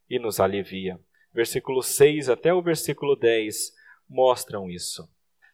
[0.08, 0.98] e nos alivia.
[1.32, 3.72] Versículo 6 até o versículo 10
[4.08, 5.08] mostram isso.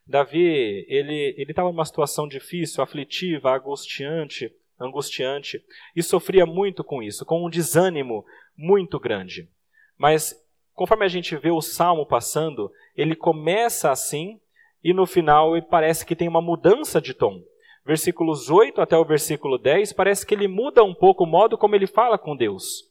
[0.07, 5.63] Davi, ele estava numa situação difícil, aflitiva, angustiante, angustiante
[5.95, 8.25] e sofria muito com isso, com um desânimo
[8.57, 9.49] muito grande.
[9.97, 10.35] Mas
[10.75, 14.41] conforme a gente vê o salmo passando, ele começa assim
[14.83, 17.43] e no final parece que tem uma mudança de tom
[17.89, 21.75] versículos 8 até o versículo 10, parece que ele muda um pouco o modo como
[21.75, 22.85] ele fala com Deus.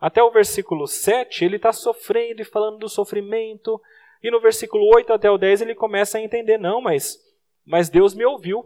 [0.00, 3.80] Até o versículo 7, ele está sofrendo e falando do sofrimento.
[4.20, 7.16] E no versículo 8 até o 10, ele começa a entender: não, mas,
[7.64, 8.64] mas Deus me ouviu.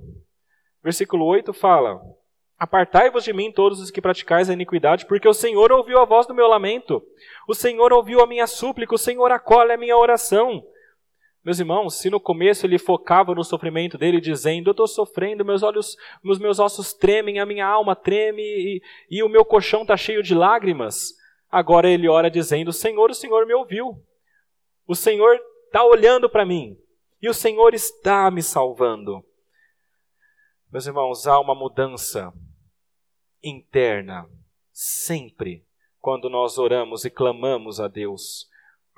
[0.83, 2.01] Versículo 8 fala:
[2.59, 6.27] Apartai-vos de mim, todos os que praticais a iniquidade, porque o Senhor ouviu a voz
[6.27, 7.03] do meu lamento.
[7.47, 10.65] O Senhor ouviu a minha súplica, o Senhor acolhe a minha oração.
[11.43, 15.63] Meus irmãos, se no começo ele focava no sofrimento dele, dizendo: Eu estou sofrendo, meus
[15.63, 19.97] olhos, os meus ossos tremem, a minha alma treme e, e o meu colchão está
[19.97, 21.15] cheio de lágrimas.
[21.51, 24.05] Agora ele ora dizendo: Senhor, o Senhor me ouviu.
[24.87, 26.77] O Senhor está olhando para mim
[27.23, 29.25] e o Senhor está me salvando.
[30.71, 32.33] Meus irmãos, há uma mudança
[33.43, 34.29] interna
[34.73, 35.65] sempre
[35.99, 38.50] quando nós oramos e clamamos a Deus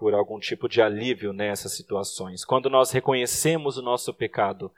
[0.03, 2.45] por algum tipo de alívio nessas situações.
[2.45, 4.69] Quando nós reconhecemos o nosso pecado,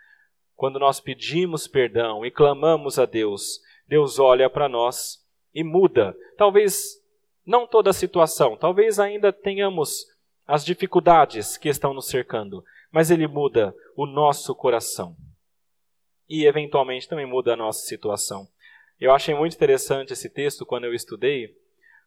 [0.54, 6.14] quando nós pedimos perdão e clamamos a Deus, Deus olha para nós e muda.
[6.36, 7.02] Talvez
[7.42, 10.04] não toda a situação, talvez ainda tenhamos
[10.46, 12.62] as dificuldades que estão nos cercando,
[12.92, 15.16] mas ele muda o nosso coração.
[16.28, 18.46] E eventualmente também muda a nossa situação.
[19.00, 21.56] Eu achei muito interessante esse texto quando eu estudei,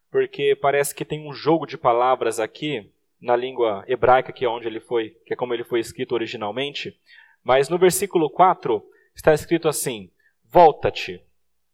[0.08, 4.66] porque parece que tem um jogo de palavras aqui na língua hebraica, que é onde
[4.66, 6.98] ele foi, que é como ele foi escrito originalmente,
[7.42, 8.82] mas no versículo 4
[9.14, 10.10] está escrito assim:
[10.44, 11.22] Volta-te,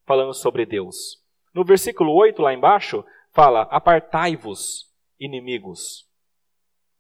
[0.05, 1.23] falando sobre Deus.
[1.53, 6.09] No versículo 8 lá embaixo fala: Apartai-vos, inimigos.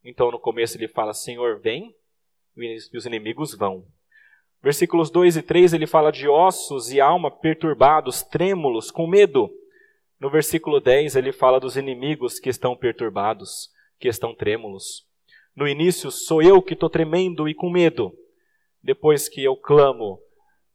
[0.05, 1.95] Então no começo ele fala: Senhor, vem,
[2.57, 3.85] e os inimigos vão.
[4.63, 9.51] Versículos 2 e 3 ele fala de ossos e alma perturbados, trêmulos, com medo.
[10.19, 13.71] No versículo 10 ele fala dos inimigos que estão perturbados,
[14.05, 15.09] que estão trêmulos.
[15.57, 18.15] No início sou eu que estou tremendo e com medo.
[18.83, 20.21] Depois que eu clamo,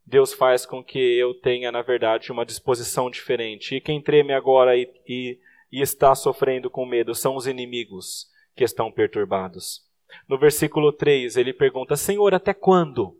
[0.03, 3.75] Deus faz com que eu tenha, na verdade, uma disposição diferente.
[3.75, 5.39] E quem treme agora e, e,
[5.71, 8.25] e está sofrendo com medo são os inimigos
[8.55, 9.87] que estão perturbados.
[10.27, 13.15] No versículo 3, ele pergunta: Senhor, até quando?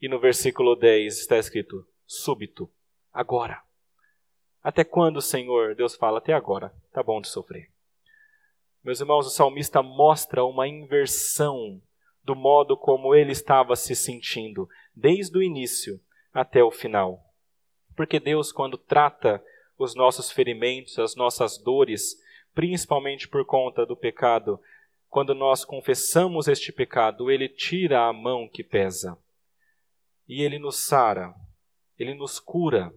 [0.00, 2.70] E no versículo 10 está escrito: súbito,
[3.12, 3.60] agora.
[4.62, 5.74] Até quando, Senhor?
[5.74, 6.72] Deus fala: até agora.
[6.92, 7.73] Tá bom de sofrer.
[8.84, 11.80] Meus irmãos, o salmista mostra uma inversão
[12.22, 15.98] do modo como ele estava se sentindo, desde o início
[16.34, 17.24] até o final.
[17.96, 19.42] Porque Deus, quando trata
[19.78, 22.22] os nossos ferimentos, as nossas dores,
[22.54, 24.60] principalmente por conta do pecado,
[25.08, 29.18] quando nós confessamos este pecado, ele tira a mão que pesa
[30.28, 31.34] e ele nos sara,
[31.98, 32.92] ele nos cura,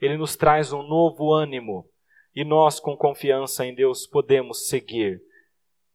[0.00, 1.88] ele nos traz um novo ânimo
[2.34, 5.22] e nós, com confiança em Deus, podemos seguir,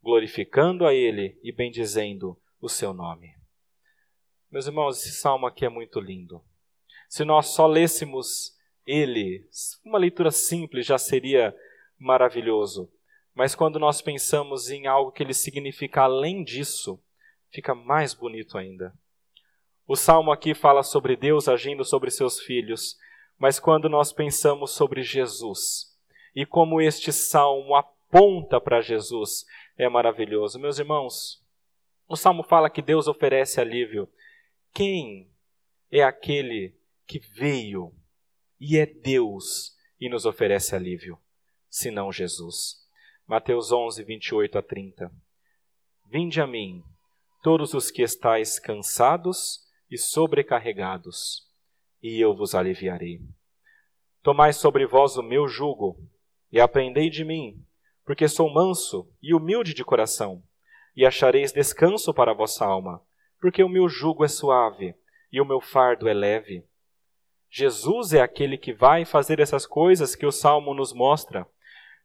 [0.03, 3.33] glorificando a Ele e bendizendo o seu nome.
[4.51, 6.43] Meus irmãos, esse salmo aqui é muito lindo.
[7.09, 9.47] Se nós só lêssemos ele,
[9.83, 11.55] uma leitura simples já seria
[11.97, 12.91] maravilhoso.
[13.33, 17.01] Mas quando nós pensamos em algo que ele significa além disso,
[17.49, 18.93] fica mais bonito ainda.
[19.87, 22.97] O salmo aqui fala sobre Deus agindo sobre seus filhos,
[23.37, 25.97] mas quando nós pensamos sobre Jesus
[26.35, 29.45] e como este salmo aponta para Jesus,
[29.77, 30.59] é maravilhoso.
[30.59, 31.43] Meus irmãos,
[32.07, 34.09] o salmo fala que Deus oferece alívio.
[34.73, 35.31] Quem
[35.91, 37.93] é aquele que veio
[38.59, 41.19] e é Deus e nos oferece alívio,
[41.69, 42.83] senão Jesus?
[43.27, 45.11] Mateus 11, 28 a 30.
[46.09, 46.83] Vinde a mim,
[47.41, 51.49] todos os que estáis cansados e sobrecarregados,
[52.01, 53.21] e eu vos aliviarei.
[54.21, 55.97] Tomai sobre vós o meu jugo,
[56.51, 57.65] e aprendei de mim,
[58.05, 60.41] porque sou manso e humilde de coração,
[60.95, 63.01] e achareis descanso para a vossa alma,
[63.39, 64.95] porque o meu jugo é suave
[65.31, 66.63] e o meu fardo é leve.
[67.49, 71.47] Jesus é aquele que vai fazer essas coisas que o salmo nos mostra.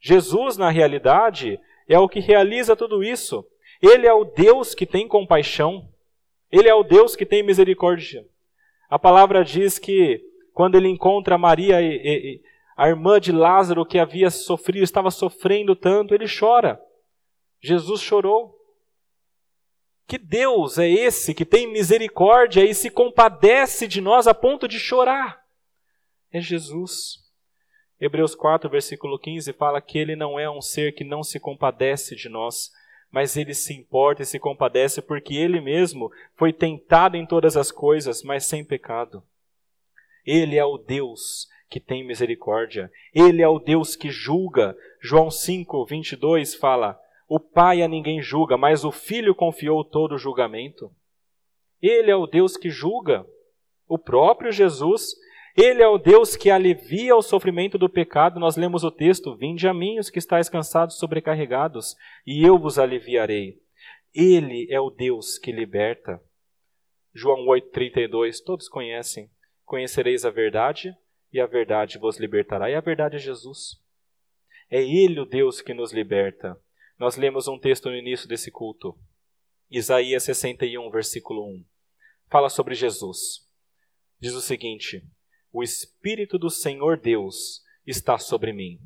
[0.00, 3.46] Jesus, na realidade, é o que realiza tudo isso.
[3.80, 5.88] Ele é o Deus que tem compaixão.
[6.50, 8.26] Ele é o Deus que tem misericórdia.
[8.90, 10.20] A palavra diz que
[10.52, 12.42] quando ele encontra Maria, e, e,
[12.78, 16.80] a irmã de Lázaro que havia sofrido, estava sofrendo tanto, ele chora.
[17.60, 18.56] Jesus chorou.
[20.06, 24.78] Que Deus é esse que tem misericórdia e se compadece de nós a ponto de
[24.78, 25.44] chorar?
[26.32, 27.18] É Jesus.
[28.00, 32.14] Hebreus 4, versículo 15 fala que ele não é um ser que não se compadece
[32.14, 32.70] de nós,
[33.10, 37.72] mas ele se importa e se compadece porque ele mesmo foi tentado em todas as
[37.72, 39.20] coisas, mas sem pecado.
[40.24, 42.90] Ele é o Deus que tem misericórdia.
[43.14, 44.76] Ele é o Deus que julga.
[45.00, 46.98] João 5, 22 fala:
[47.28, 50.90] O Pai a ninguém julga, mas o Filho confiou todo o julgamento.
[51.80, 53.24] Ele é o Deus que julga.
[53.86, 55.14] O próprio Jesus
[55.60, 58.38] ele é o Deus que alivia o sofrimento do pecado.
[58.38, 62.78] Nós lemos o texto: Vinde a mim os que estáis cansados sobrecarregados, e eu vos
[62.78, 63.58] aliviarei.
[64.14, 66.22] Ele é o Deus que liberta.
[67.12, 69.28] João 8,32, todos conhecem.
[69.64, 70.94] Conhecereis a verdade,
[71.32, 72.70] e a verdade vos libertará.
[72.70, 73.80] E a verdade é Jesus.
[74.70, 76.58] É Ele o Deus que nos liberta.
[76.98, 78.96] Nós lemos um texto no início desse culto.
[79.70, 81.64] Isaías 61, versículo 1.
[82.30, 83.46] Fala sobre Jesus.
[84.20, 85.02] Diz o seguinte:
[85.52, 88.78] o Espírito do Senhor Deus está sobre mim.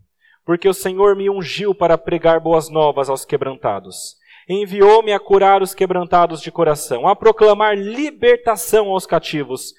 [0.45, 4.16] Porque o Senhor me ungiu para pregar boas novas aos quebrantados.
[4.49, 9.72] Enviou-me a curar os quebrantados de coração, a proclamar libertação aos cativos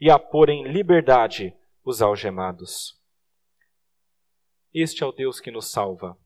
[0.00, 1.54] e a pôr em liberdade
[1.86, 3.00] os algemados.
[4.74, 6.18] Este é o Deus que nos salva,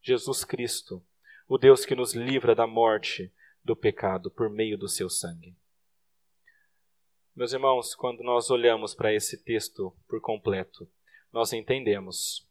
[0.00, 1.04] Jesus Cristo,
[1.48, 5.56] o Deus que nos livra da morte, do pecado, por meio do seu sangue.
[7.34, 10.88] Meus irmãos, quando nós olhamos para esse texto por completo,
[11.32, 12.48] nós entendemos.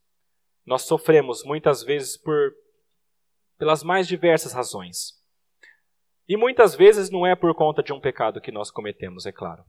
[0.65, 2.53] Nós sofremos muitas vezes por
[3.57, 5.13] pelas mais diversas razões.
[6.27, 9.63] E muitas vezes não é por conta de um pecado que nós cometemos, é claro.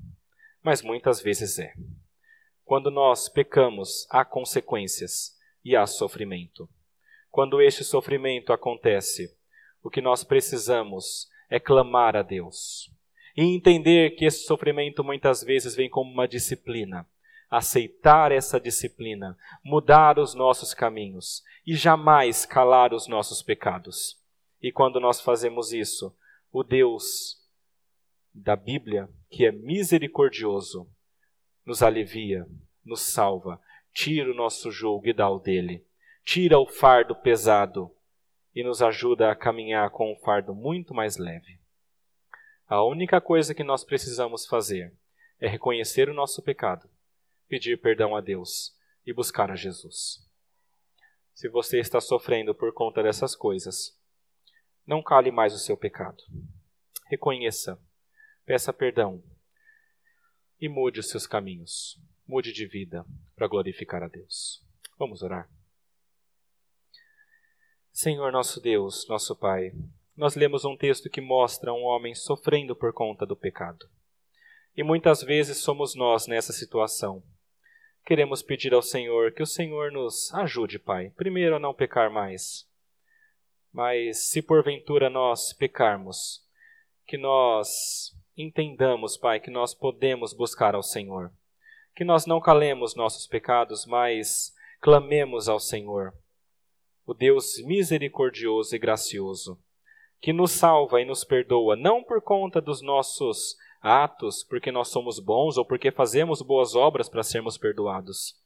[0.63, 1.73] Mas muitas vezes é.
[2.69, 6.69] Quando nós pecamos, há consequências e há sofrimento.
[7.31, 9.35] Quando este sofrimento acontece,
[9.83, 12.93] o que nós precisamos é clamar a Deus
[13.35, 17.09] e entender que esse sofrimento muitas vezes vem como uma disciplina.
[17.49, 24.23] Aceitar essa disciplina, mudar os nossos caminhos e jamais calar os nossos pecados.
[24.61, 26.15] E quando nós fazemos isso,
[26.53, 27.43] o Deus
[28.35, 30.87] da Bíblia, que é misericordioso,
[31.69, 32.47] nos alivia,
[32.83, 33.61] nos salva,
[33.93, 35.87] tira o nosso julgo e dá o dele,
[36.25, 37.95] tira o fardo pesado
[38.55, 41.61] e nos ajuda a caminhar com um fardo muito mais leve.
[42.67, 44.97] A única coisa que nós precisamos fazer
[45.39, 46.89] é reconhecer o nosso pecado,
[47.47, 50.27] pedir perdão a Deus e buscar a Jesus.
[51.35, 53.95] Se você está sofrendo por conta dessas coisas,
[54.87, 56.23] não cale mais o seu pecado.
[57.11, 57.79] Reconheça,
[58.47, 59.23] peça perdão
[60.61, 61.99] e mude os seus caminhos.
[62.27, 63.05] Mude de vida
[63.35, 64.63] para glorificar a Deus.
[64.99, 65.49] Vamos orar.
[67.93, 69.73] Senhor nosso Deus, nosso Pai,
[70.17, 73.89] nós lemos um texto que mostra um homem sofrendo por conta do pecado.
[74.77, 77.23] E muitas vezes somos nós nessa situação.
[78.05, 82.69] Queremos pedir ao Senhor que o Senhor nos ajude, Pai, primeiro a não pecar mais.
[83.73, 86.45] Mas se porventura nós pecarmos,
[87.07, 91.33] que nós entendamos, Pai, que nós podemos buscar ao Senhor.
[91.95, 96.15] Que nós não calemos nossos pecados, mas clamemos ao Senhor
[97.05, 99.59] o Deus misericordioso e gracioso,
[100.21, 105.19] que nos salva e nos perdoa, não por conta dos nossos atos, porque nós somos
[105.19, 108.37] bons ou porque fazemos boas obras para sermos perdoados,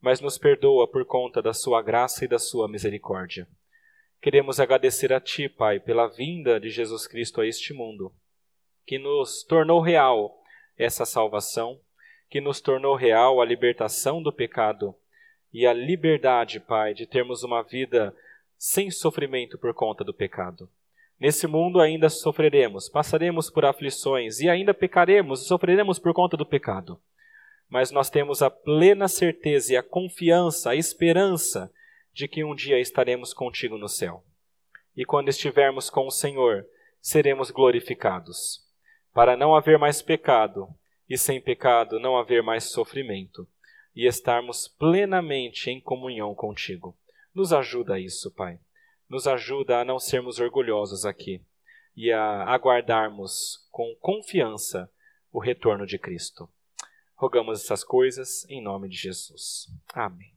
[0.00, 3.46] mas nos perdoa por conta da Sua graça e da Sua misericórdia.
[4.20, 8.12] Queremos agradecer a Ti, Pai, pela vinda de Jesus Cristo a este mundo,
[8.86, 10.40] que nos tornou real
[10.76, 11.78] essa salvação,
[12.28, 14.94] que nos tornou real a libertação do pecado
[15.52, 18.14] e a liberdade, Pai, de termos uma vida
[18.58, 20.68] sem sofrimento por conta do pecado.
[21.18, 26.44] Nesse mundo ainda sofreremos, passaremos por aflições e ainda pecaremos e sofreremos por conta do
[26.44, 27.00] pecado.
[27.68, 31.72] Mas nós temos a plena certeza e a confiança, a esperança
[32.12, 34.24] de que um dia estaremos contigo no céu.
[34.96, 36.66] E quando estivermos com o Senhor,
[37.00, 38.63] seremos glorificados,
[39.14, 40.68] para não haver mais pecado
[41.08, 43.46] e sem pecado não haver mais sofrimento
[43.94, 46.96] e estarmos plenamente em comunhão contigo.
[47.32, 48.58] Nos ajuda isso, Pai.
[49.08, 51.40] Nos ajuda a não sermos orgulhosos aqui
[51.96, 54.90] e a aguardarmos com confiança
[55.32, 56.48] o retorno de Cristo.
[57.14, 59.68] Rogamos essas coisas em nome de Jesus.
[59.92, 60.33] Amém.